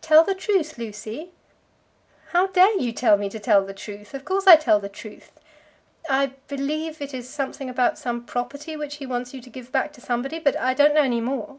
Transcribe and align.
"Tell 0.00 0.22
the 0.22 0.36
truth, 0.36 0.78
Lucy." 0.78 1.32
"How 2.28 2.46
dare 2.46 2.78
you 2.78 2.92
tell 2.92 3.16
me 3.16 3.28
to 3.30 3.40
tell 3.40 3.64
the 3.66 3.74
truth? 3.74 4.14
Of 4.14 4.24
course 4.24 4.46
I 4.46 4.54
tell 4.54 4.78
the 4.78 4.88
truth. 4.88 5.32
I 6.08 6.34
believe 6.46 7.02
it 7.02 7.12
is 7.12 7.28
something 7.28 7.68
about 7.68 7.98
some 7.98 8.24
property 8.26 8.76
which 8.76 8.98
he 8.98 9.06
wants 9.06 9.34
you 9.34 9.40
to 9.40 9.50
give 9.50 9.72
back 9.72 9.92
to 9.94 10.00
somebody; 10.00 10.38
but 10.38 10.54
I 10.56 10.72
don't 10.72 10.94
know 10.94 11.02
any 11.02 11.20
more." 11.20 11.58